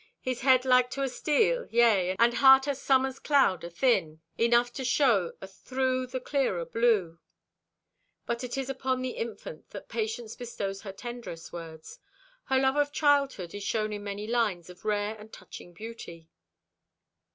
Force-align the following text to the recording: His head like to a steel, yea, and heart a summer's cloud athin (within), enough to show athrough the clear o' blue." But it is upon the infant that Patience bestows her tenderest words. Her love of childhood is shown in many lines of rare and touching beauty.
His 0.19 0.41
head 0.41 0.65
like 0.65 0.89
to 0.89 1.03
a 1.03 1.07
steel, 1.07 1.67
yea, 1.69 2.15
and 2.17 2.33
heart 2.33 2.65
a 2.65 2.73
summer's 2.73 3.19
cloud 3.19 3.61
athin 3.61 3.69
(within), 4.17 4.21
enough 4.39 4.73
to 4.73 4.83
show 4.83 5.33
athrough 5.43 6.07
the 6.09 6.19
clear 6.19 6.57
o' 6.57 6.65
blue." 6.65 7.19
But 8.25 8.43
it 8.43 8.57
is 8.57 8.67
upon 8.67 9.03
the 9.03 9.11
infant 9.11 9.69
that 9.69 9.89
Patience 9.89 10.35
bestows 10.35 10.81
her 10.81 10.91
tenderest 10.91 11.53
words. 11.53 11.99
Her 12.45 12.57
love 12.57 12.77
of 12.77 12.91
childhood 12.91 13.53
is 13.53 13.61
shown 13.63 13.93
in 13.93 14.03
many 14.03 14.25
lines 14.25 14.71
of 14.71 14.85
rare 14.85 15.13
and 15.19 15.31
touching 15.31 15.71
beauty. 15.71 16.31